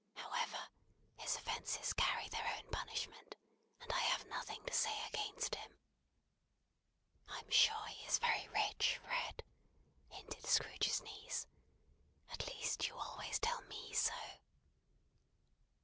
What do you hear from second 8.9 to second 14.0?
Fred," hinted Scrooge's niece. "At least you always tell me